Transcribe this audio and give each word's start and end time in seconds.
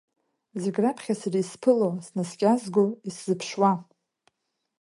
Зегь 0.61 0.79
раԥхьа 0.83 1.15
сара 1.21 1.39
исԥыло, 1.43 1.89
снаскьазго, 2.05 2.83
исзыԥшуа. 3.07 3.71